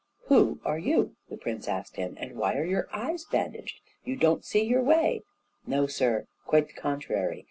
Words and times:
"Who 0.29 0.59
are 0.65 0.79
you?" 0.79 1.15
the 1.29 1.37
prince 1.37 1.67
asked 1.67 1.95
him, 1.95 2.17
"and 2.19 2.35
why 2.35 2.55
are 2.55 2.65
your 2.65 2.87
eyes 2.91 3.23
bandaged? 3.23 3.81
You 4.03 4.15
don't 4.15 4.43
see 4.43 4.63
your 4.63 4.81
way!" 4.81 5.21
"No, 5.67 5.85
sir, 5.85 6.25
quite 6.47 6.69
the 6.69 6.73
contrary! 6.73 7.39